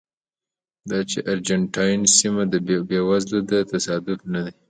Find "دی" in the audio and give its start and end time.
4.45-4.53